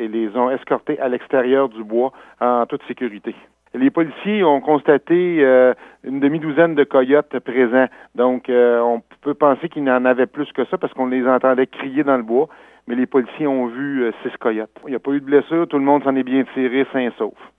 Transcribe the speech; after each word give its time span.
et 0.00 0.08
les 0.08 0.36
ont 0.36 0.50
escortés 0.50 0.98
à 0.98 1.08
l'extérieur 1.08 1.68
du 1.68 1.84
bois 1.84 2.12
en 2.40 2.66
toute 2.66 2.82
sécurité. 2.88 3.34
Les 3.72 3.90
policiers 3.90 4.42
ont 4.42 4.60
constaté 4.60 5.44
euh, 5.44 5.74
une 6.02 6.18
demi-douzaine 6.18 6.74
de 6.74 6.82
coyotes 6.82 7.38
présents. 7.38 7.86
Donc, 8.16 8.48
euh, 8.48 8.80
on 8.80 9.00
peut 9.20 9.34
penser 9.34 9.68
qu'il 9.68 9.84
n'en 9.84 9.98
en 9.98 10.04
avait 10.06 10.26
plus 10.26 10.50
que 10.52 10.64
ça 10.64 10.78
parce 10.78 10.92
qu'on 10.92 11.06
les 11.06 11.24
entendait 11.26 11.68
crier 11.68 12.02
dans 12.02 12.16
le 12.16 12.24
bois. 12.24 12.48
Mais 12.88 12.96
les 12.96 13.06
policiers 13.06 13.46
ont 13.46 13.66
vu 13.66 14.02
euh, 14.02 14.10
six 14.24 14.36
coyotes. 14.38 14.70
Il 14.86 14.90
n'y 14.90 14.96
a 14.96 14.98
pas 14.98 15.12
eu 15.12 15.20
de 15.20 15.24
blessure. 15.24 15.68
Tout 15.68 15.78
le 15.78 15.84
monde 15.84 16.02
s'en 16.02 16.16
est 16.16 16.24
bien 16.24 16.42
tiré 16.54 16.84
sain 16.92 17.10
sauf. 17.16 17.34